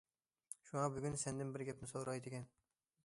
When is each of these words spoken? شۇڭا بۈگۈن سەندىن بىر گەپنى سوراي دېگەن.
شۇڭا 0.69 0.85
بۈگۈن 0.95 1.19
سەندىن 1.25 1.53
بىر 1.59 1.67
گەپنى 1.69 1.91
سوراي 1.93 2.25
دېگەن. 2.29 2.49